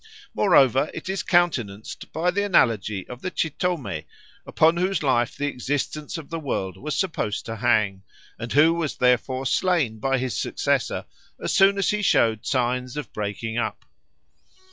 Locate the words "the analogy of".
2.31-3.21